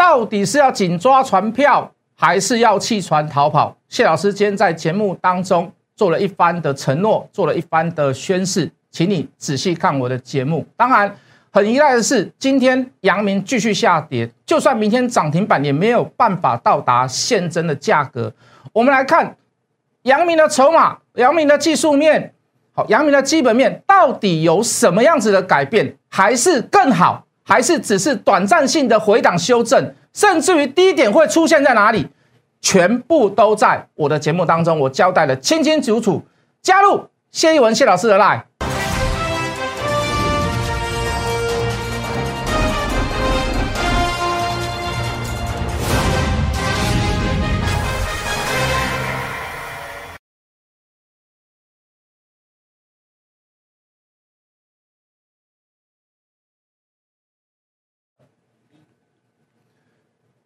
[0.00, 3.76] 到底是要紧抓船票，还是要弃船逃跑？
[3.86, 10.66] 谢老师今天在节目当中做了一番的承诺，做了一番的宣誓，请你仔细看我的节目。
[10.74, 11.14] 当然，
[11.50, 18.32] 很遗憾的是，今天阳明继续下跌，就算明天涨停板，也没有办法到达现真的价格。
[18.72, 19.36] 我们来看
[20.04, 22.32] 阳明的筹码，阳明的技术面。
[22.72, 25.94] 好，阳明的基本面到底有什么样子的改变？
[26.08, 27.26] 还是更好？
[27.50, 29.92] 还是只是短暂性的回档修正？
[30.12, 32.06] 甚至于低点会出现在哪里？
[32.60, 36.22] 全部都在我的节目当中，我交代的清清楚楚。
[36.62, 38.42] 加入谢一文谢老师的 line。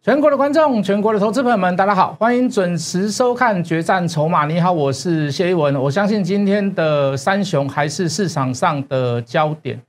[0.05, 4.45] 全国的观众，全国的投资朋友们，大家好，欢迎准时收看《决战筹码》。
[4.47, 5.73] 你好，我是谢一文。
[5.81, 9.81] 我相信今天的三雄还是市场上的焦点。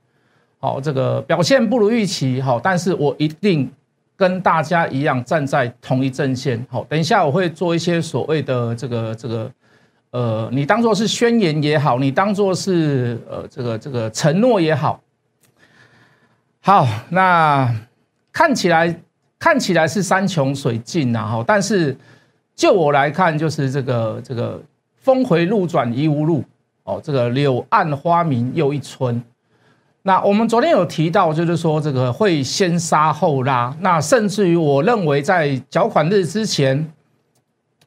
[0.57, 3.71] 好，这个表现不如预期，好，但是我一定
[4.15, 6.65] 跟大家一样站在同一阵线。
[6.67, 9.51] 好，等一下我会做一些所谓的这个这个，
[10.09, 14.99] 呃，你当做是宣言也好，你当做是呃这个这个承诺也好。
[16.61, 17.71] 好，那
[18.33, 18.99] 看起来。
[19.39, 21.95] 看起来是山穷水尽呐，哈，但是
[22.55, 24.59] 就我来看，就是这个这个
[24.95, 26.43] 峰回路转疑无路
[26.83, 29.21] 哦，这个柳暗花明又一村。
[30.01, 36.91] 那我们昨天有提到，就是说这个会先杀后拉，那甚至于我认为在缴款日之前，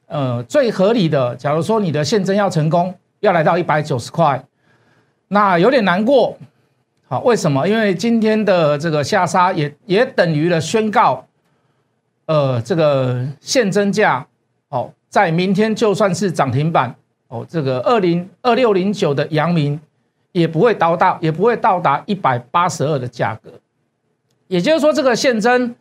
[0.07, 4.41] 呃，最合理的，假如说你的现增要成功，要来到一百九十块，
[5.27, 6.37] 那有点难过，
[7.09, 7.67] 好，为什么？
[7.67, 11.25] 因为今天的这个下杀也也等于了宣告。
[12.31, 14.25] 呃，这个现增价，
[14.69, 16.95] 哦，在明天就算是涨停板，
[17.27, 19.77] 哦，这个二零二六零九的阳明
[20.31, 23.51] 也不会到达，也不会到达一百八十二的价格。
[24.47, 25.75] 也就是说，这个现增，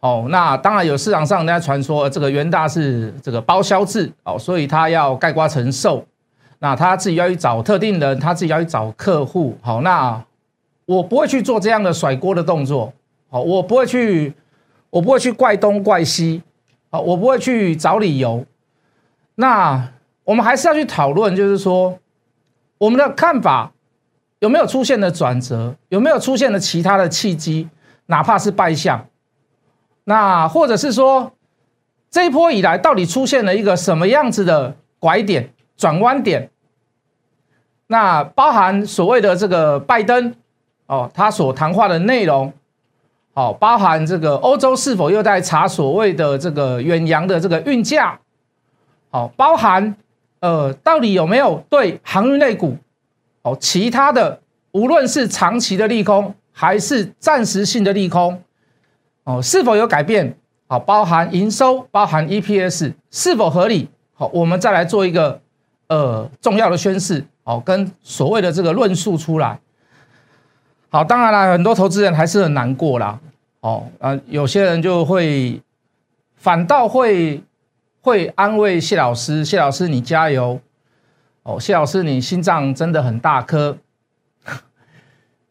[0.00, 6.04] 哦，那当然有市场上人家传说，这个元大是这个包销制，哦，所以他要盖瓜承受，
[6.58, 10.20] 那他自己要去找特定人，他自己要去找客户，好，那
[10.84, 12.92] 我不会去做这样的甩锅的动作，
[13.28, 14.34] 好，我不会去。
[14.96, 16.42] 我不会去怪东怪西，
[16.88, 18.46] 啊，我不会去找理由。
[19.34, 19.92] 那
[20.24, 21.98] 我们还是要去讨论，就是说
[22.78, 23.72] 我们的看法
[24.38, 27.68] 有没有出现的转折，有没有出现的其他的契机，
[28.06, 29.06] 哪怕是败相。
[30.04, 31.32] 那或者是说
[32.10, 36.48] 这一波以来到底出现了一个什么样子的拐点、转弯点？
[37.88, 40.34] 那包含所谓的这个拜登
[40.86, 42.50] 哦，他所谈话的内容。
[43.36, 48.18] 好，包含这个欧洲是否又在查所谓的这个远洋的这个运价？
[49.10, 49.94] 好，包含
[50.40, 52.78] 呃，到底有没有对航运类股？
[53.42, 54.40] 哦，其他的
[54.72, 58.42] 无论是长期的利空还是暂时性的利空，
[59.24, 60.34] 哦，是否有改变？
[60.66, 63.90] 好，包含营收，包含 EPS 是否合理？
[64.14, 65.38] 好，我们再来做一个
[65.88, 69.60] 呃重要的宣誓，好，跟所谓的这个论述出来。
[70.96, 73.20] 好，当然了，很多投资人还是很难过啦。
[73.60, 75.60] 哦，啊，有些人就会
[76.36, 77.42] 反倒会
[78.00, 80.58] 会安慰谢老师，谢老师你加油。
[81.42, 83.76] 哦，谢老师你心脏真的很大颗。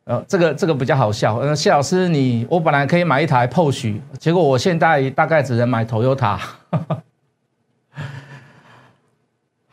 [0.05, 1.35] 呃， 这个这个比较好笑。
[1.35, 6.39] 呃，谢老师你，我本来可以买一台 POSH，结果我现在大概只能买 Toyota。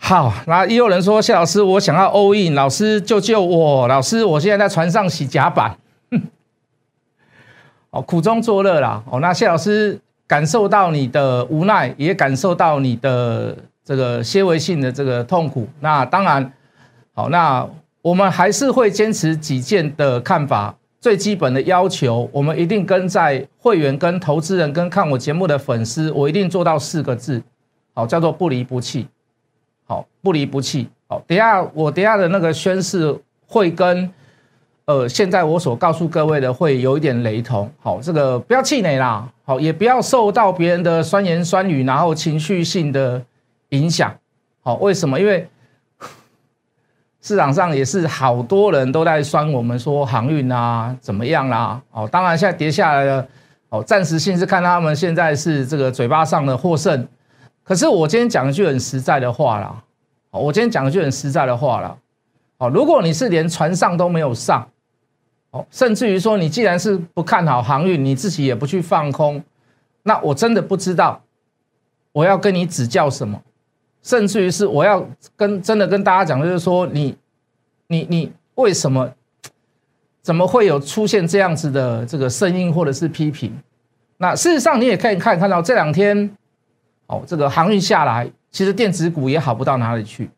[0.05, 3.87] 好，那也有人说谢老师，我想要 all in，老师救救我！
[3.87, 5.79] 老师，我现在在船上洗甲板，
[7.91, 9.01] 哦，苦中作乐啦。
[9.09, 9.97] 哦，那谢老师
[10.27, 15.69] 感受到你的无奈，也感受到你的这个纤维性的这个痛苦。
[15.79, 16.53] 那当然，
[17.15, 17.65] 好，那
[18.03, 20.75] 我们还是会坚持己见的看法。
[21.01, 27.41] 最基本的要求，我们一定跟在会员、跟投资人、跟看我节目的粉丝，我一定做到四个字，
[27.95, 29.07] 好，叫做不离不弃。
[29.93, 30.89] 好，不离不弃。
[31.07, 33.15] 好，等下我等下的那个宣誓
[33.47, 34.11] 会跟，
[34.87, 37.71] 呃，现在我所告诉各位的会有一点雷同。
[37.83, 39.29] 好，这个不要气馁啦。
[39.45, 43.23] 好，也不要受到别人的酸言酸语，然后情绪性的
[43.69, 44.11] 影响。
[44.63, 45.21] 好，为什么？
[45.21, 45.47] 因为
[47.21, 51.79] 市场上也是好多人都在酸我们说航运啊怎么样啦。
[51.91, 53.29] 哦，当然现在跌下来了。
[53.69, 57.07] 哦，暂时性是看他们现在是这个嘴巴上的获胜。
[57.65, 59.83] 可是我今天讲一句很实在的话啦，
[60.31, 61.97] 我今天讲一句很实在的话啦，
[62.59, 64.69] 哦，如果你是连船上都没有上，
[65.51, 69.43] 哦，甚至于说你既然是不看好航运，你自己也不去放空，
[70.03, 71.23] 那我真的不知道
[72.11, 73.41] 我要跟你指教什么，
[74.03, 75.07] 甚至于是我要
[75.37, 77.17] 跟真的跟大家讲，就是说你
[77.87, 79.09] 你你为什么
[80.21, 83.57] 怎么会有出现这样子的这个声音或者是批评？
[84.19, 86.37] 那事实上你也可以看看到这两天
[87.13, 90.31] 哦，这个航运下来，其实电子股也好不到哪里去。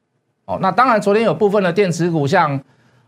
[0.44, 2.60] 哦，那当然昨天有部分的电子股，像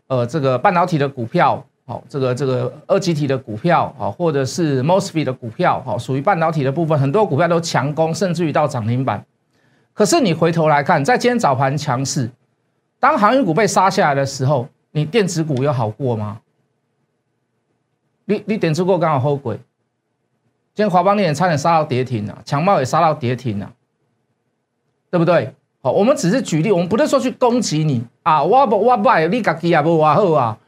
[0.06, 1.64] 呃这个半导体的股票。
[1.88, 9.24] 好，这个这个二级体的股票，好，或者是 mosfet 的股票，好，属于半导体的部分，很多股票都强攻，甚至于到涨停板。
[9.94, 12.28] 可是你回头来看，在今天早盘强势，
[12.98, 16.40] 当航运股被杀下来的时候，你电子股有好过吗？
[18.24, 19.60] 你你电子股刚好后悔，
[20.76, 23.72] 今天华邦电也差点杀到跌停了，强茂也杀到跌停了，
[25.10, 25.54] 对不对？
[25.80, 30.58] 好，我们只是举例，我们不是说去攻击你啊，我不我不爱你自己也不话好啊。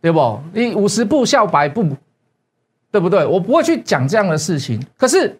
[0.00, 0.40] 对不？
[0.52, 1.96] 你五十步笑百步，
[2.90, 3.26] 对不对？
[3.26, 4.80] 我不会去讲这样的事情。
[4.96, 5.38] 可是，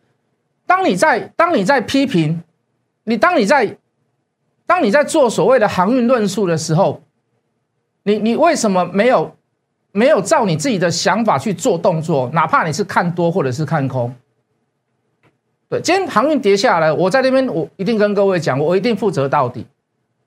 [0.67, 2.43] 当你在当你在批评
[3.05, 3.77] 你，当你在
[4.67, 7.03] 当你在做所谓的航运论述的时候，
[8.03, 9.35] 你你为什么没有
[9.99, 12.31] 没有照你自己的想法去做动作？
[12.33, 14.15] 哪怕你是看多或者是看空，
[15.69, 19.67] 对，今天航运跌下来，我在那边我一定跟各位讲，我一定负责到底，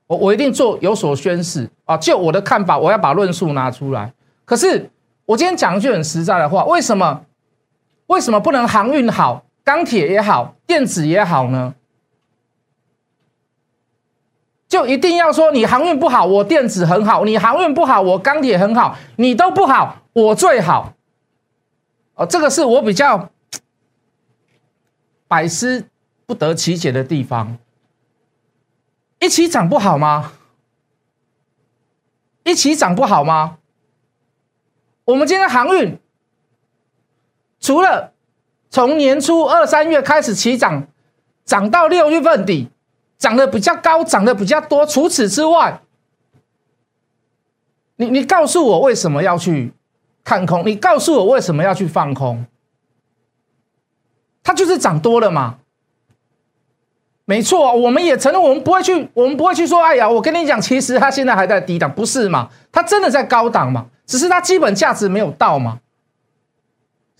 [0.06, 1.96] 我我一定做有所宣誓啊！
[1.96, 4.12] 就我的看法，我要把论述拿出来。
[4.44, 4.90] 可是
[5.24, 7.24] 我今天讲一句很实在的话，为什么
[8.08, 11.74] 为什么不能航运好、钢铁也好、电子也好呢？
[14.72, 20.94] 就一定要说你航运不好，我电子很好；你航运不好，我钢铁很好；你都不好，我最好。
[22.14, 23.28] 哦，这个是我比较
[25.28, 25.84] 百思
[26.24, 27.58] 不得其解的地方。
[29.20, 30.32] 一起涨不好吗？
[32.44, 33.58] 一起涨不好吗？
[35.04, 35.98] 我们今天航运
[37.60, 38.14] 除了
[38.70, 40.88] 从年初二三月开始起涨，
[41.44, 42.70] 涨到六月份底，
[43.22, 44.84] 涨得比较高，涨得比较多。
[44.84, 45.80] 除此之外，
[47.94, 49.72] 你你告诉我为什么要去
[50.24, 50.66] 看空？
[50.66, 52.44] 你告诉我为什么要去放空？
[54.42, 55.58] 它就是涨多了嘛？
[57.24, 62.50] 没错，我们也承认，我们不会去，我们不会去说，哎呀，我跟你讲，其实它现在还在低档，不是嘛？
[62.72, 63.86] 它真的在高档嘛？
[64.04, 65.78] 只是它基本价值没有到嘛，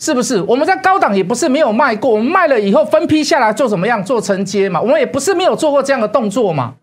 [0.03, 0.43] 是不是？
[0.43, 4.05] 我们在高档也不是没有卖过，我们卖了以后分批下来做怎么样？
[4.05, 6.75] 做承接嘛，我们也不是没有做过这样的动作嘛。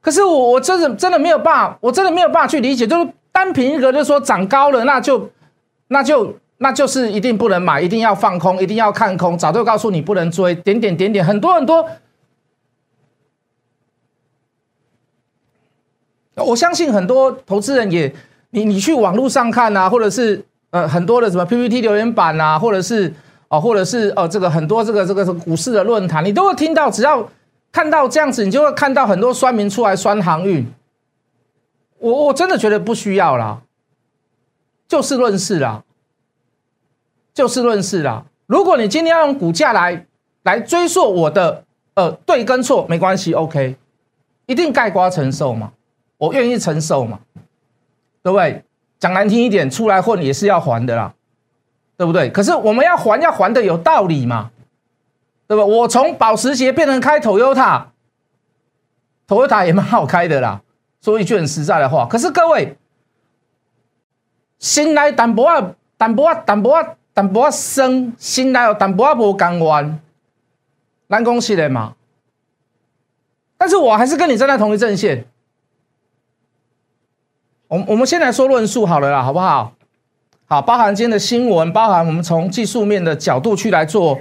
[0.00, 5.28] 可是我我真的真的没有办法，我真的没有办法去理解，就是单凭一个就说涨高了，那就
[5.88, 11.84] 那就那就是一定不能买，一定要放空，一定要看空，早就告诉你不能追，点点点点，很多很多。
[16.36, 18.14] 我相信很多投资人也。
[18.50, 23.12] 你你去网络上看啊，或者是呃很多的什么 PPT 留言板啊，或者是
[23.48, 27.28] 哦，或者是哦这个很多这个这个股市的论坛，你都会听到，只要
[27.72, 30.66] 看到这样子，你就会看到很多酸民出来酸航运。
[31.98, 33.62] 我我真的觉得不需要啦，
[34.88, 35.84] 就事论事啦，
[37.32, 38.24] 就事论事啦。
[38.46, 40.06] 如果你今天要用股价来
[40.42, 41.64] 来追溯我的
[41.94, 43.76] 呃对跟错，没关系，OK，
[44.46, 45.72] 一定盖瓜承受嘛，
[46.18, 47.20] 我愿意承受嘛。
[48.22, 48.64] 对不对？
[48.98, 51.12] 讲难听一点，出来混也是要还的啦，
[51.96, 52.30] 对不对？
[52.30, 54.50] 可是我们要还，要还的有道理嘛，
[55.46, 55.64] 对吧？
[55.64, 60.62] 我从保时捷变成开 Toyota，Toyota 也蛮好开的啦。
[61.02, 62.76] 说一句很实在的话，可是各位，
[64.58, 70.00] 新来淡薄啊，淡薄啊，淡薄啊，淡薄啊生，新来哦，淡薄啊无甘愿，
[71.08, 71.94] 难恭喜的嘛。
[73.58, 75.26] 但是我还是跟你站在同一阵线。
[77.68, 79.72] 我我们先来说论述好了啦，好不好？
[80.44, 84.16] 好，包含今天的新闻，包含我们从技术面的角度去来做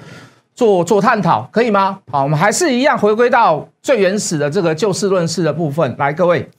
[0.55, 1.99] 做做探讨，可以吗？
[2.11, 6.49] 好，我们还是一样回归到最原始的这个就事论事的部分来，各位，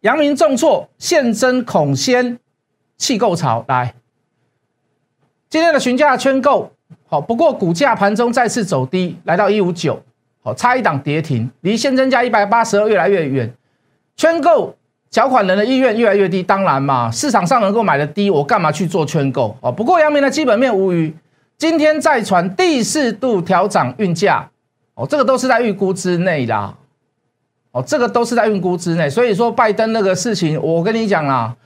[0.00, 2.40] 阳明重挫，现真恐先
[2.96, 3.94] 弃购潮来，
[5.48, 6.72] 今天的询价圈购
[7.06, 10.02] 好，不过股价盘中再次走低，来到一五九，
[10.42, 13.54] 好，差一档跌停，离现增价一百八十二越来越远，
[14.16, 14.74] 圈购。
[15.10, 19.72] 缴款人的意愿越来越低，当然嘛，市场上能够买的低，我干嘛去做圈购哦？
[19.72, 21.12] 不过阳明的基本面无虞，
[21.58, 24.48] 今天再传第四度调涨运价，
[24.94, 26.72] 哦，这个都是在预估之内啦，
[27.72, 31.56] 哦，这个都是在预估之内，所以说拜登那个事情，我跟你讲啦，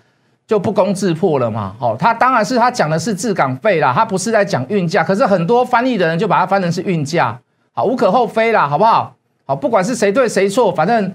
[0.46, 7.38] 就不攻自破了嘛，哦，他当然是他讲的是滞港费啦，他不是在讲运价，可是很多翻译的人就把它翻成是运价，
[7.72, 9.14] 好，无可厚非啦，好不好？
[9.44, 11.14] 好，不管是谁对谁错，反正。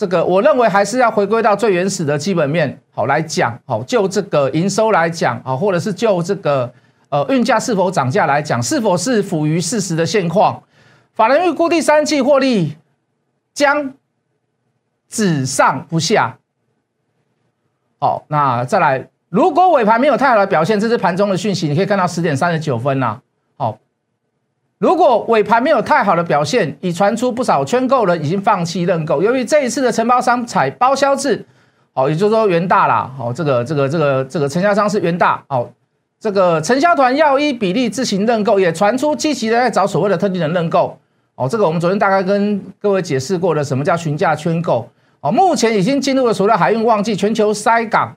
[0.00, 6.72] 这个我认为还是要回归到最原始的基本面，好来讲，好就这个营收来讲，好或者是就这个
[7.10, 10.62] 呃运价是否涨价来讲，是否是符于事实的现况？
[11.12, 12.78] 法人预估第三季获利
[13.52, 13.92] 将
[15.06, 16.38] 只上不下。
[17.98, 23.20] 好，那再来，如果尾盘没有太好的表现，这是盘中的讯息，你可以看到十点三十九分呐。
[23.58, 23.78] 好，
[24.80, 31.44] 如果尾盘没有太好的表现，已传出不少圈购人已经放弃认购，由于这一次的承包商采包销制，
[31.92, 35.70] 好，也就是说元大啦，好，这个这个这个这个承销商是元大，好，
[36.18, 40.98] 这个承销团要依比例自行认购，也传出积极的在找所谓的特定人认购，
[41.34, 44.88] 哦，这个我们昨天大概跟各位解释过的，什么叫询价圈购。
[45.20, 48.16] 哦，目前已经进入了所谓的海运旺季，全球塞港、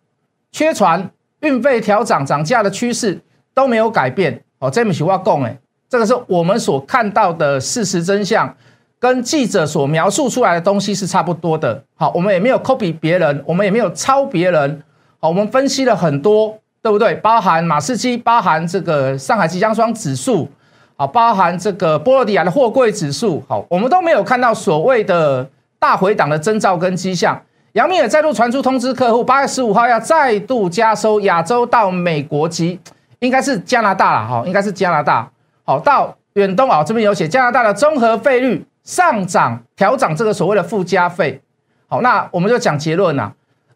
[0.54, 1.10] 缺船、
[1.42, 3.20] 运费调涨、涨价的趋势
[3.54, 4.42] 都没有改变。
[4.60, 5.58] 哦，这么喜话讲诶，
[5.94, 8.52] 这个是我们所看到的事实真相，
[8.98, 11.84] 跟记者所描述出来的东西是差不多的。
[11.94, 14.82] 好，我们也没有 copy 别人，我们也没有抄别人。
[15.20, 17.14] 好，我们分析了很多，对不对？
[17.18, 20.50] 包含马士基，包含这个上海即将双指数，
[20.96, 25.48] 好，包含这个波罗的海的货柜指数，好，我们都没有看到所谓的。
[25.78, 27.40] 大回档的征兆跟迹象，
[27.74, 32.80] 杨明也再度传出通知客户，八月十五号要再度加收亚洲到美国及，
[33.20, 35.30] 应该是加拿大了哈，应该是加拿大，
[35.64, 41.42] 好到远东啊这边有写加拿大的综合费率上涨调涨这个所谓的附加费，
[41.88, 43.32] 好，那我们就讲结论呐，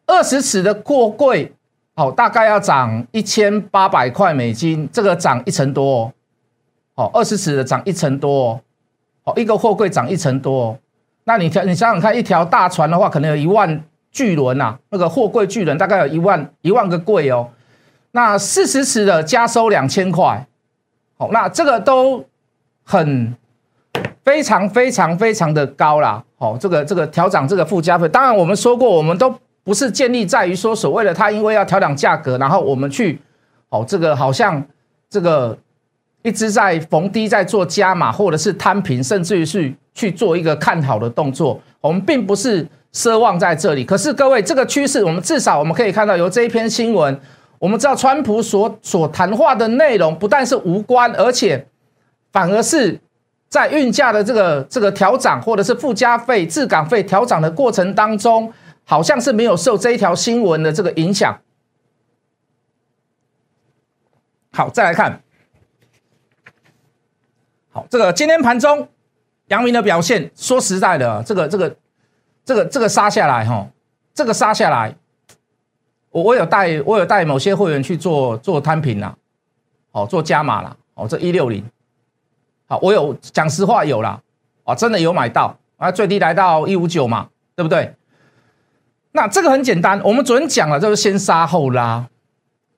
[0.05, 1.53] 二十尺的货柜，
[1.95, 6.13] 好大概要涨一千八百块美金，这个涨一成多哦，
[6.95, 8.61] 好二十尺的涨一成多哦，
[9.23, 10.77] 好一个货柜涨一成多哦。
[11.23, 17.49] 那你条你想想看，一条大船的话，可能有一万巨轮呐，那个货柜巨轮大概有一万一万个柜哦。
[18.11, 20.47] 那四十尺的加收两千块，
[21.17, 22.23] 好，那这个都
[22.83, 23.35] 很
[24.23, 26.23] 非常非常非常的高啦。
[26.37, 29.33] 好，这个这个调涨这个附加费，当然我们说过，我们都
[29.63, 33.19] 不是建立在于说所谓的它因为要调涨价格，然后我们去，
[33.69, 34.63] 哦，这个好像
[35.09, 35.57] 这个
[36.21, 39.73] 一直在逢低在做加码，或者是摊平，甚至于是。
[39.97, 43.83] 去做一个看好的动作，我们并不是奢望在这里。
[43.83, 47.19] 可是各位，这个趋势，我们至少我们可以看到，由这一篇新闻，
[47.59, 51.67] 我们知道川普所所谈话的内容不但是无关，而且
[52.31, 52.99] 反而是
[53.49, 61.39] 在运价的这个这个调涨，或者是附加费、滞港费调涨的过程当中，好像是没有受这一条新闻的这个影响。
[64.51, 65.21] 好，再来看，
[67.69, 68.89] 好，这个今天盘中。
[69.47, 71.77] 阳明的表现，说实在的，这个这个
[72.43, 73.65] 这个这个杀下来哈，
[74.13, 74.93] 这个杀下来，
[76.11, 79.15] 我我有带我有带某些会员去做做摊平啦，
[79.91, 81.63] 哦，做加码啦，哦，这一六零，
[82.67, 84.19] 好，我有讲实话有啦，
[84.63, 87.93] 哦，真的有买到啊，最低来到一五九嘛，对不对？
[89.11, 92.07] 那这个很简单，我们昨天讲了，就是先杀后拉，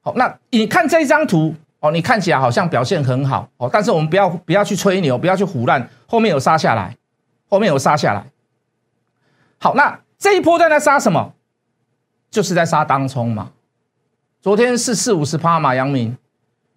[0.01, 1.55] 好，那你看这一张图。
[1.81, 6.93] 哦，你看起来好像表现很好哦，但是我们不要不要去吹牛，不要去胡乱，后面有杀下来，
[7.47, 8.21] 后面有杀下来。
[9.59, 11.31] 好，那这一波在那杀什么？
[12.29, 13.51] 就是在杀当冲嘛。
[14.41, 16.17] 昨天是四五十趴嘛，杨明。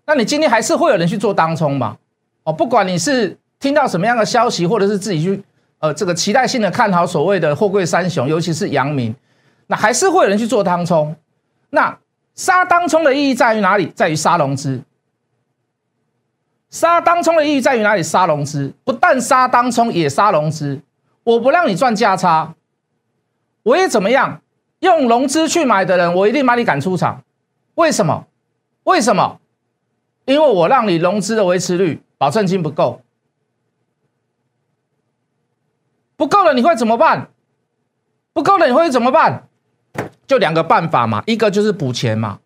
[0.04, 1.96] 那你今天还是会有人去做当冲嘛？
[2.42, 5.42] 哦，不管你是听到什么样的消息，或者是自己去
[5.78, 9.14] 呃这个期待性的看好所谓的货柜三雄，尤其是杨明，
[9.68, 11.14] 那还是会有人去做当冲。
[11.70, 11.96] 那
[12.34, 13.86] 杀当冲的意义在于哪里？
[13.94, 14.82] 在于杀融资。
[16.68, 18.02] 杀当冲的意义在于哪里？
[18.02, 20.80] 杀融资，不但杀当冲，也杀融资。
[21.22, 22.54] 我不让你赚价差，
[23.62, 24.40] 我也怎么样？
[24.82, 27.22] 用融资去买的人，我一定把你赶出场。
[27.76, 28.26] 为什么？
[28.84, 29.38] 为什么？
[30.24, 33.00] 因为我让你融资的维持率、保证金不够，
[36.16, 37.28] 不够了，你会怎么办？
[38.32, 39.48] 不够了，你会怎么办？
[40.26, 42.40] 就两个办法嘛，一个就是补钱嘛，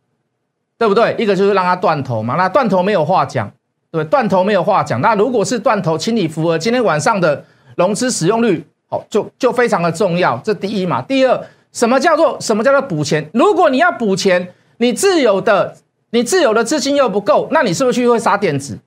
[0.77, 1.15] 对不对？
[1.19, 2.35] 一个就是让他断头嘛。
[2.37, 3.51] 那断头没有话讲。
[3.91, 5.01] 对，断头没有话讲。
[5.01, 7.43] 那如果是断头，请你符合今天晚上的
[7.77, 10.37] 融资使用率，好，就就非常的重要。
[10.39, 11.01] 这第一嘛。
[11.01, 13.29] 第二，什么叫做什么叫做补钱？
[13.35, 15.77] 如果你要补钱，你自有的
[16.09, 18.79] 你自有的资金又不够，那你是不是去会杀电子？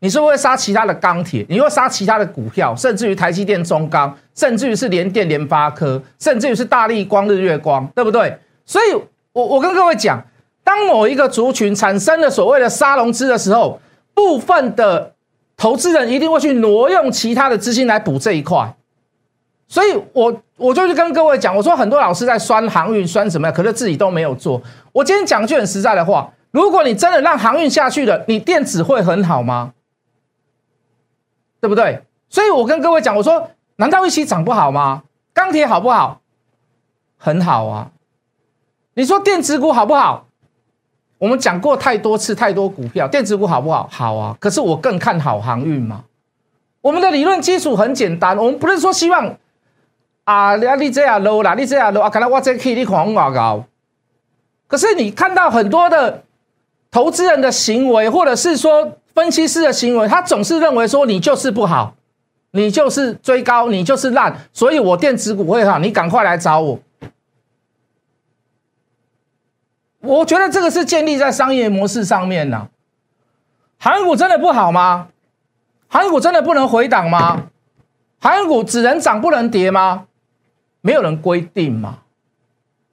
[0.00, 1.46] 你是不是会杀其他的钢铁？
[1.48, 8.36] 你会杀其他的股票，甚至于台积电、中钢，甚至于是联电、联发科，甚至于是大力光、日月光，对不对？
[8.66, 8.92] 所以，
[9.32, 10.20] 我我跟各位讲，
[10.64, 13.80] 当某一个族群产生了所谓的杀融资的时候，
[14.14, 15.12] 部分的
[15.56, 18.74] 投资人一定会去挪用其他的资金来补这一块，
[19.72, 24.60] 所以我我就去跟各位讲，我说很多老师在酸航运酸什么呀，可是自己都没有做。
[24.92, 29.72] 我今天讲句很实在的话，如果你真的让航运下去了，你电子会很好吗？
[31.58, 32.02] 对不对？
[32.28, 35.04] 所以我跟各位讲，我说难道一起涨不好吗？
[35.32, 36.20] 钢铁好不好？
[37.16, 37.92] 很好啊。
[38.92, 40.26] 你说电子股好不好？
[41.16, 43.88] 我们讲过太多次，太多股票，电子股好不好？
[43.90, 44.36] 好啊。
[44.38, 46.04] 可是我更看好航运嘛。
[46.82, 49.34] 我们的理论基础很简单，我们不是说希望
[50.24, 53.64] 啊，你你这样 low 啦，你这样 low 啊，可能我这 K 你狂我高。
[54.68, 56.22] 可是你看到很多的
[56.90, 61.94] 投资人的行为，或者是说分析师的行为，他总是认为说你就是不好，
[62.52, 66.78] 你就是追高，你就是烂，所以我电子股会好，你赶快来找我。
[70.00, 72.68] 我觉得这个是建立在商业模式上面呢。
[73.78, 75.08] 韩股真的不好吗？
[75.88, 77.48] 韩股真的不能回档吗？
[78.20, 80.06] 韩股只能涨不能跌吗？
[80.82, 82.00] 没有人规定嘛，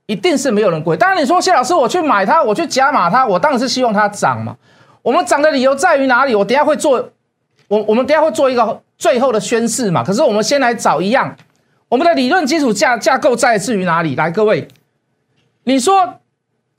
[0.05, 0.95] 一定是没有人规。
[0.95, 4.55] 当然你说谢老师，我去买它，我去加码它，我当然是希望它涨嘛。
[5.01, 6.33] 我们涨的理由在于哪里？
[6.33, 7.09] 我等下会做，
[7.67, 10.03] 我我们等下会做一个最后的宣誓嘛。
[10.03, 11.35] 可是我们先来找一样，
[11.89, 14.15] 我们的理论基础架架构在自于哪里？
[14.15, 14.69] 来，各位，
[15.65, 16.15] 你说。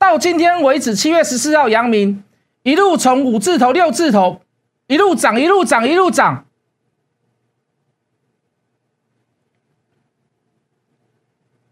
[0.00, 2.24] 到今天为止，七月十四号，阳明
[2.62, 4.40] 一路从五字头、六字头
[4.86, 6.46] 一路涨，一路涨，一路涨，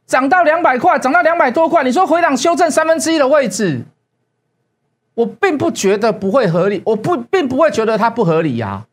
[0.08, 1.84] 涨到两百块，涨到两百多块。
[1.84, 3.84] 你说回档修正三分之一的位置，
[5.14, 8.86] 我并不觉得不会合理，我不并不会觉得它不合理呀。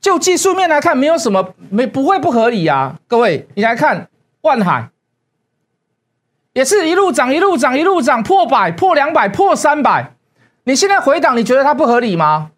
[0.00, 2.98] 就技术面来看，没有什么没不会不合理啊！
[3.06, 4.08] 各位，你来看
[4.42, 4.90] 万海，
[6.52, 10.14] 也是一路涨，一路涨，一路涨，破百，破两百，破三百。
[10.64, 12.50] 你现在回档，你觉得它不合理吗？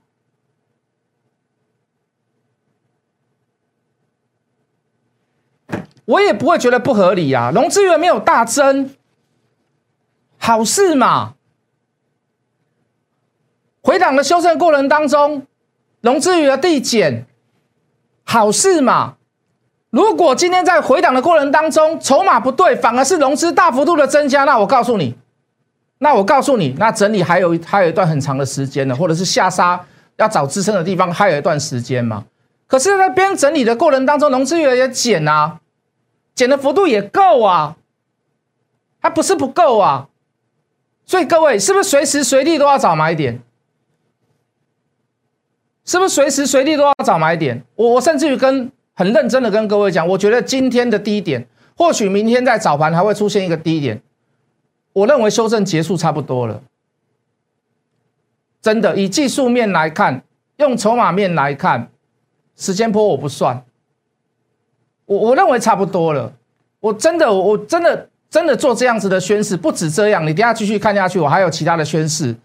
[6.09, 7.53] 我也不会觉得不合理呀。
[7.55, 8.91] 融资余额没有大增，
[10.39, 11.35] 好事嘛。
[13.83, 15.47] 回档的修正过程当中，
[16.01, 17.27] 融资余额递减。
[18.25, 19.15] 好事嘛！
[19.89, 25.17] 如果今天在回档的过程当中，筹码不对，反而是融资大幅度的增加，那我告诉你，
[25.97, 29.83] 那我告诉你，那整理还有还有一段很长的时间呢，或者是下杀
[30.17, 32.25] 要找支撑的地方还有一段时间嘛。
[32.67, 35.59] 可是，在边整理的过程当中，融资余额也减啊，
[36.39, 37.77] 减的幅度也够啊，
[39.01, 40.09] 还不是不够啊。
[41.05, 43.43] 所以各位是不是随时随地都要找买点？
[45.85, 47.65] 是不是随时随地都要找买点？
[47.75, 51.45] 我我甚至于跟很认真的跟各位讲，我觉得今天的低点，
[51.77, 54.01] 或许明天在早盘还会出现一个低点。
[54.93, 56.63] 我认为修正结束差不多了。
[58.63, 60.23] 真的，以技术面来看，
[60.59, 61.91] 用筹码面来看，
[62.55, 63.65] 时间波我不算。
[65.09, 66.33] 我我认为差不多了。
[66.81, 70.23] 我真的，我真的真的做这样子的宣誓，不止这样。
[70.25, 72.37] 你等下继续看下去，我还有其他的宣誓。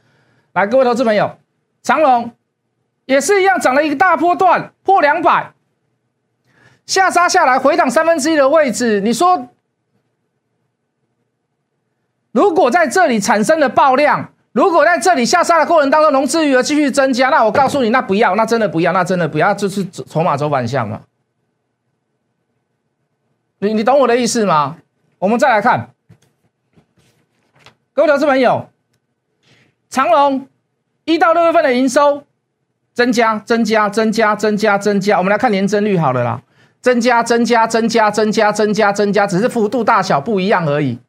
[0.54, 1.38] 来，各位投资朋友，
[1.84, 2.32] 长隆。
[3.06, 5.52] 也是一样，涨了一个大波段，破两百，
[6.86, 9.02] 下杀下来，回档三分之一的位置。
[9.02, 9.50] 你说，
[12.32, 21.02] 如果在这里产生了爆量，如果在这里下杀的过程当中，融资余额继续增加，那我告诉你，那不要，那真的不要，那真的不要，就是筹码走反向嘛。
[23.64, 24.78] 你你懂我的意思吗？
[25.20, 25.90] 我们再来看，
[27.94, 28.70] 各位投资朋友，
[29.90, 30.48] 长隆
[31.06, 32.24] 一到六月份的营收。
[32.94, 35.18] 增加，增加，增加，增加，增加。
[35.18, 36.44] 我们来看年增率好了啦，
[36.80, 41.00] 增加，增加，增加，增加，增加，增加，只是幅度大小不一样而已。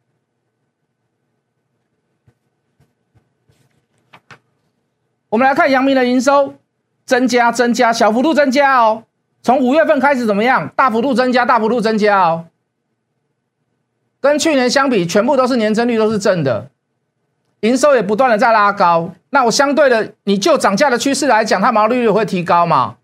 [5.28, 6.54] 我们来看阳明的营收
[7.04, 9.04] 增加，增加，小幅度增加哦。
[9.44, 10.70] 从五月份开始怎么样？
[10.74, 12.46] 大幅度增加，大幅度增加哦。
[14.18, 16.70] 跟去年相比，全部都是年增率都是正的。
[17.60, 22.96] 营收也不断的在拉高，那我相对的，你就涨价的趋势来讲，它毛利率会提高嘛？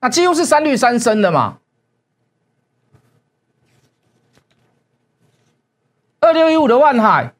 [0.00, 1.56] 那几乎是三率三升的嘛。
[6.20, 7.32] 二六一五的万海，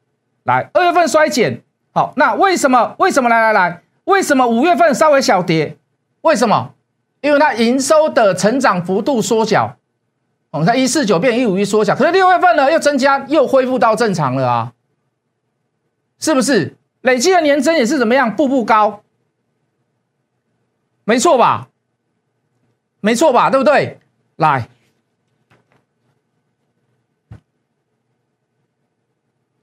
[0.44, 2.96] 来二月份衰减，好，那为什么？
[2.98, 3.28] 为什么？
[3.28, 5.76] 来来来，为什么五月份稍微小跌？
[6.22, 6.72] 为什么？
[7.20, 9.76] 因为它营收的成长幅度缩小，
[10.50, 14.72] 哦，它一四九变一五一缩小，可是六月份呢又增加，又恢复到正常了啊。
[16.20, 18.34] 是不是累计的年增也是怎么样？
[18.34, 19.02] 步步高，
[21.04, 21.68] 没错吧？
[23.00, 23.50] 没错吧？
[23.50, 24.00] 对不对？
[24.36, 24.68] 来，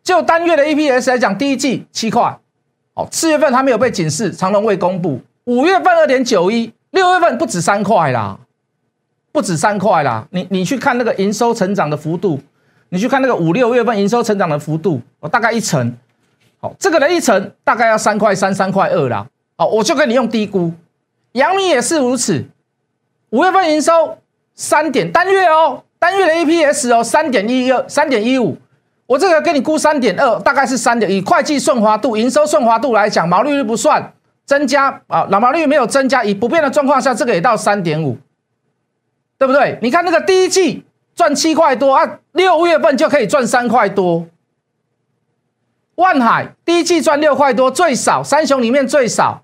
[0.04, 2.39] 就单月的 EPS 来讲，第一季七块，
[2.94, 6.72] 哦，四月份还没有被警示，长隆未公布，五月份二点九一，
[7.06, 8.38] 六月份不止三块啦，
[9.32, 10.28] 不止三块啦。
[10.32, 12.39] 你你去看那个营收成长的幅度，
[12.89, 15.96] 你去看那个五六月份营收成长的幅度，哦，大概一成。
[16.60, 19.28] 好这个的一层大概要三块三、三块二啦。
[19.56, 20.74] 好，我就跟你用低估，
[21.34, 22.44] 阳明也是如此。
[23.30, 24.18] 五月份营收
[24.56, 28.58] 三点单月哦，单月的 EPS 哦三点一二、三点一五，
[29.06, 31.12] 我这个给你估三点二，大概是三点。
[31.12, 34.12] 以会计顺滑度、营收顺滑度来讲，毛利率不算
[34.45, 38.17] 增加啊，老毛率没有增加，以不变的状况下，这个也到三点五，
[39.38, 39.77] 对不对？
[39.81, 44.25] 你看那个第一季赚七块多啊，六月份就可以赚三块多。
[45.95, 49.43] 万海第一季赚六块多，最少三雄里面最少，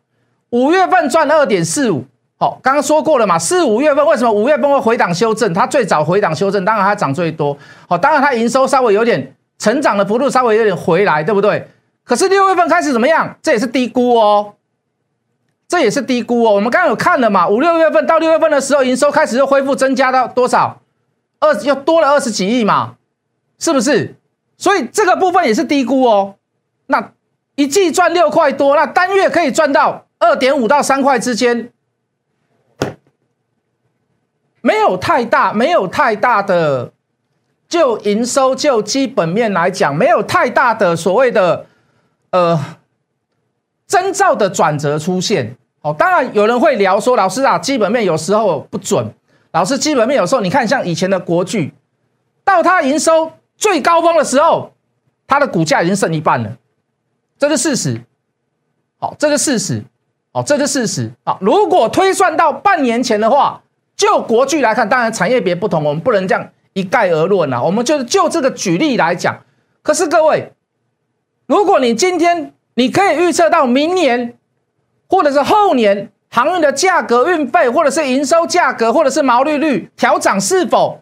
[0.49, 2.05] 五月份赚二点四五。
[2.37, 5.53] 好，刚刚说过了嘛，四五月份为什么五月份会回档修正？
[5.53, 7.57] 它最早回档修正，当然它涨最多。
[7.87, 9.33] 好，当然它营收稍微有点。
[9.61, 11.67] 成长的幅度稍微有点回来，对不对？
[12.03, 13.37] 可是六月份开始怎么样？
[13.43, 14.55] 这也是低估哦，
[15.71, 16.53] 这也是低估哦。
[16.53, 17.47] 我们刚刚有看了嘛？
[17.47, 20.81] 五六月份到六月份的时候，营收开始又恢复增加到多少？
[21.39, 22.95] 二又多了二十几亿嘛，
[23.57, 24.17] 是不是？
[24.57, 26.35] 所以这个部分也是低估哦。
[26.87, 27.13] 那
[27.55, 31.71] 一季赚六块多，那单月可以赚到二点五到三块之间，
[34.59, 36.91] 没有太大，没有太大的。
[37.69, 41.65] 就营收就基本面来讲，没有太大的所谓的
[42.31, 42.59] 呃
[43.87, 45.55] 征兆的转折出现。
[45.81, 49.13] 哦，当然有人会聊说，老师啊，基本面有时候不准。
[49.51, 51.73] 老师，基本面有时候你看，像以前的国巨，
[52.43, 54.71] 到它营收最高峰的时候，
[55.27, 56.57] 它的股价已经剩一半了，
[57.37, 58.01] 这是事实。
[58.99, 59.83] 好，这是事实。
[60.31, 61.11] 好，这是事实。
[61.25, 63.61] 好，如果推算到半年前的话，
[63.97, 66.49] 就国巨来看，当然产业别不同，我们不能这样。
[66.73, 69.43] 一概而论啊，我们就就这个举例来讲。
[69.81, 70.53] 可是各位，
[71.45, 74.37] 如果你今天你可以预测到明年
[75.11, 81.01] 或者是后年航运的价格、运费，或者是营收价格，或者是毛利率调涨是否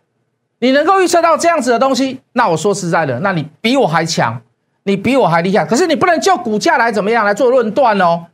[0.60, 4.42] 你能够预测到这样子的东西，那我说实在的，那你比我还强，
[4.84, 5.64] 你比我还厉害。
[5.64, 8.26] 可是你不能就股价来怎么样来做论断哦。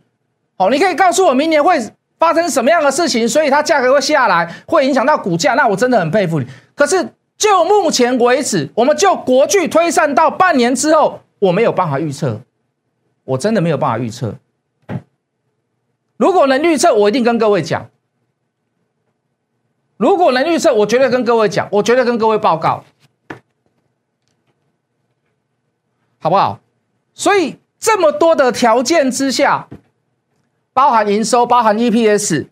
[0.57, 1.77] 好，你可以告诉我明年会
[2.17, 6.47] 发生什么样的事情，所以它价格会下来，会影响到股价，那我真的很佩服你。
[6.73, 7.07] 可是。
[7.37, 12.39] 就目前为止，我们就国剧推算到半年之后，我没有办法预测，
[13.25, 14.33] 我真的没有办法预测。
[16.17, 17.89] 如果能预测，我一定跟各位讲；
[19.97, 22.83] 如果能预测，我绝对跟各位讲，我绝对跟各位报告，
[26.19, 26.59] 好不好？
[27.13, 29.67] 所以这么多的条件之下，
[30.73, 32.47] 包含营收，包含 EPS。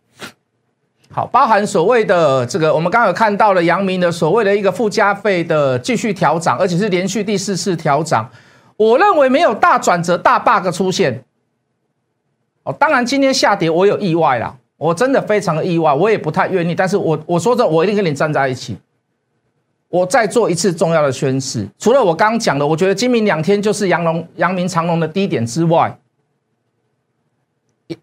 [1.11, 8.29] 好，包含所谓的这个，我们刚刚有看到了阳明的所谓的一个附加费的继续调涨，而且是连续第四次调涨。
[8.77, 11.23] 我认为没有大转折、大 bug 出现。
[12.63, 16.73] 哦，当然今天下跌我有意外啦，我真的非常的意外，我也不太愿意。
[16.73, 18.77] 但是我我说这，我一定跟你站在一起。
[19.89, 25.97] 我再做一次重要的宣誓，除了我刚刚讲的，我觉得今明两天就是阳龙、阳明、长龙的低点之外，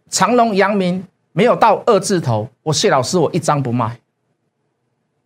[0.08, 1.04] 长龙、阳明。
[1.32, 3.96] 没有到二字头，我谢老师我一张不卖。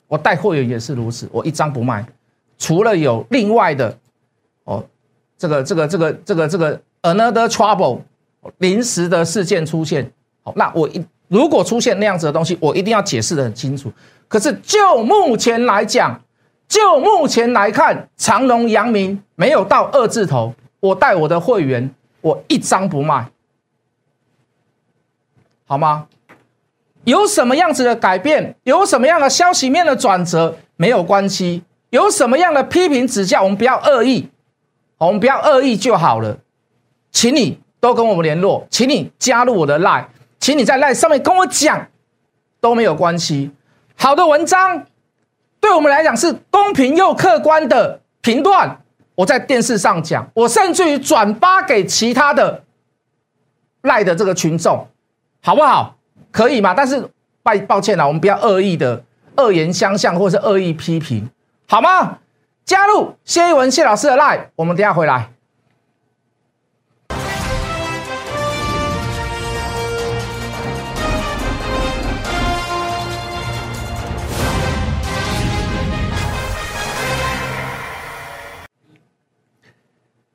[0.06, 2.06] 我带货员也是如此，我一张不卖。
[2.58, 3.98] 除了有另外的，
[4.64, 4.84] 哦，
[5.38, 8.00] 这个这个这个这个这个 another trouble
[8.58, 10.10] 临时的事件出现，
[10.42, 13.92] 好，那我一如果出现那样子的东西，我一定要解释的很清楚。
[14.28, 16.20] 可是就目前来讲，
[16.68, 23.28] 就目前来看，长隆、阳明没有到二字头，我带我的会员，我一张不卖。
[25.66, 26.06] 好吗？
[27.04, 28.56] 有什么样子的改变？
[28.64, 30.56] 有什么样的消息面的转折？
[30.76, 31.62] 没有关系。
[31.90, 33.42] 有什么样的批评指教？
[33.42, 34.28] 我们不要恶意，
[34.98, 36.38] 我们不要恶意就好了。
[37.10, 40.06] 请你都跟我们联络，请你加入我的 line，
[40.40, 41.86] 请你在 line 上面跟我讲，
[42.58, 43.50] 都没有关系。
[43.94, 44.86] 好的文章，
[45.60, 48.80] 对我们来讲是公平又客观的评断。
[49.16, 52.64] 我在电视上讲，我甚至于转发给其他的
[53.82, 54.88] 赖的这个群众。
[55.42, 55.96] 好不好？
[56.32, 56.72] 可以吗？
[56.74, 57.06] 但是，
[57.42, 59.04] 拜抱歉了，我们不要恶意的
[59.36, 61.28] 恶言相向，或是恶意批评，
[61.68, 62.20] 好吗？
[62.64, 65.33] 加入谢一文谢老师的 line，我们等下回来。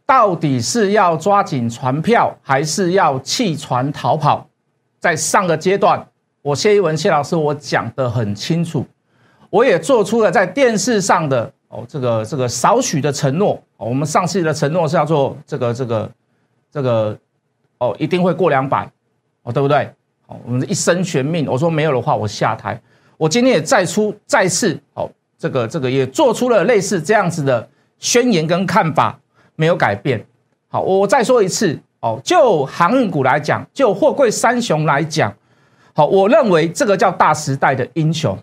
[0.09, 4.43] 到底是要抓紧船票，还是要弃船逃跑？
[4.99, 6.03] 在上个阶段，
[6.41, 8.83] 我谢一文谢老师我讲的很清楚，
[9.51, 13.61] 我也做出了在电视上的哦这个这个少许的承诺。
[13.77, 16.11] 我们上次的承诺是要做这个这个
[16.71, 17.15] 这个
[17.77, 18.91] 哦一定会过两百
[19.43, 19.93] 哦对不对？
[20.25, 22.81] 哦我们一生悬命，我说没有的话我下台。
[23.15, 27.69] 我今天也再出再次哦这个这个也做出了类似这样子的
[27.99, 29.19] 宣言跟看法，
[29.59, 30.25] 没有改变。
[30.69, 31.77] 好，我再说一次。
[32.01, 35.35] 哦，就航运股来讲，就货柜三雄来讲，
[35.93, 38.39] 好，我认为这个叫大时代的英雄，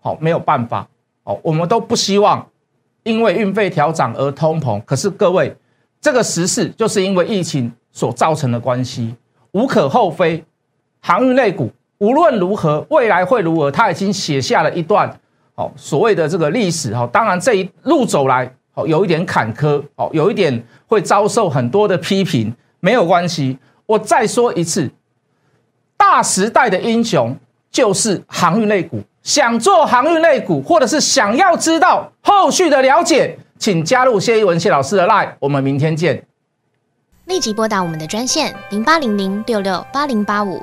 [0.00, 0.84] 好，没有办法，
[1.22, 2.44] 哦，我们都不希望
[3.04, 4.82] 因为运费调涨而通膨。
[4.84, 5.54] 可是各位，
[6.00, 9.14] 这个时事就是因为疫情所造成的关系，
[9.52, 10.44] 无可厚非。
[11.00, 15.08] 航运类股无论如何，未来会如何，他已经写下了一段
[15.54, 17.08] 哦所谓的这个历史哈。
[17.12, 23.58] 当然这一路走来，哦有一点坎坷，哦有一点会遭受很多的批评，没有关系。
[23.86, 24.88] 我再说一次，
[25.96, 27.36] 大时代的英雄
[27.72, 29.02] 就是航运类股。
[29.24, 35.32] 想做航运类股，或者是想要知道后续的了解，请加入谢一文谢老师的 line。
[35.40, 36.24] 我们明天见。
[37.26, 40.62] 立即拨打我们的专线零八零零六六八零八五。